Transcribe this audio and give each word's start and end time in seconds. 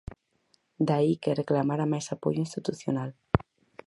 De 0.87 0.93
aí 0.99 1.11
que 1.23 1.37
reclamara 1.41 1.89
máis 1.91 2.07
apoio 2.15 2.43
institucional. 2.45 3.09